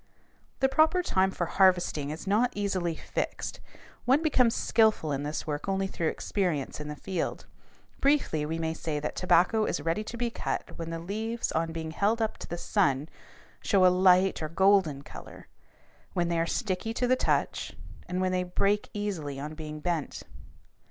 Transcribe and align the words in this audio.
The 0.61 0.67
proper 0.67 1.03
time 1.03 1.29
for 1.29 1.45
harvesting 1.45 2.09
is 2.09 2.25
not 2.25 2.49
easily 2.55 2.95
fixed; 2.95 3.59
one 4.05 4.23
becomes 4.23 4.55
skillful 4.55 5.11
in 5.11 5.21
this 5.21 5.45
work 5.45 5.69
only 5.69 5.85
through 5.85 6.07
experience 6.07 6.79
in 6.79 6.87
the 6.87 6.95
field. 6.95 7.45
Briefly, 7.99 8.43
we 8.43 8.57
may 8.57 8.73
say 8.73 8.99
that 8.99 9.15
tobacco 9.15 9.65
is 9.65 9.79
ready 9.79 10.03
to 10.05 10.17
be 10.17 10.31
cut 10.31 10.63
when 10.79 10.89
the 10.89 10.97
leaves 10.97 11.51
on 11.51 11.71
being 11.71 11.91
held 11.91 12.19
up 12.19 12.39
to 12.39 12.47
the 12.47 12.57
sun 12.57 13.09
show 13.61 13.85
a 13.85 13.93
light 13.93 14.41
or 14.41 14.49
golden 14.49 15.03
color, 15.03 15.47
when 16.13 16.29
they 16.29 16.39
are 16.39 16.47
sticky 16.47 16.95
to 16.95 17.05
the 17.05 17.15
touch, 17.15 17.73
and 18.07 18.21
when 18.21 18.31
they 18.31 18.41
break 18.43 18.89
easily 18.95 19.39
on 19.39 19.53
being 19.53 19.79
bent. 19.81 20.23